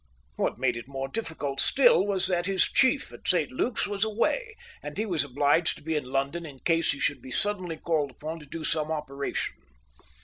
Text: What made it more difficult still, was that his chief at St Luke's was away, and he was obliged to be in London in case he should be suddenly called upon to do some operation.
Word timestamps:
What 0.35 0.57
made 0.57 0.77
it 0.77 0.87
more 0.87 1.07
difficult 1.09 1.59
still, 1.59 2.07
was 2.07 2.25
that 2.25 2.47
his 2.47 2.63
chief 2.63 3.13
at 3.13 3.27
St 3.27 3.51
Luke's 3.51 3.85
was 3.85 4.03
away, 4.03 4.55
and 4.81 4.97
he 4.97 5.05
was 5.05 5.23
obliged 5.23 5.77
to 5.77 5.83
be 5.83 5.95
in 5.95 6.05
London 6.05 6.43
in 6.43 6.57
case 6.61 6.91
he 6.91 6.99
should 6.99 7.21
be 7.21 7.29
suddenly 7.29 7.77
called 7.77 8.09
upon 8.09 8.39
to 8.39 8.47
do 8.47 8.63
some 8.63 8.89
operation. 8.89 9.53